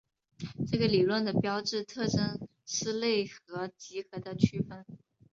[0.67, 4.83] 这个理论的标志特征是类和集合的区分。